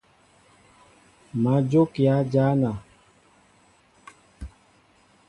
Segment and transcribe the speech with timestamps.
[1.41, 2.71] Má jókíá jăna.